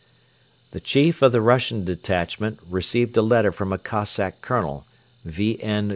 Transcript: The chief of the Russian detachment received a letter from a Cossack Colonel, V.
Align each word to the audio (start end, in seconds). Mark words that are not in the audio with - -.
The 0.71 0.79
chief 0.79 1.21
of 1.21 1.31
the 1.31 1.41
Russian 1.41 1.85
detachment 1.85 2.59
received 2.67 3.15
a 3.17 3.21
letter 3.21 3.51
from 3.51 3.71
a 3.71 3.77
Cossack 3.77 4.41
Colonel, 4.41 4.87
V. 5.25 5.59